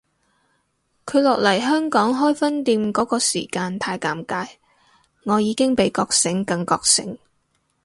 [1.05, 4.49] 佢落嚟香港開分店嗰個時間太尷尬，
[5.25, 7.19] 我已經比覺醒更覺醒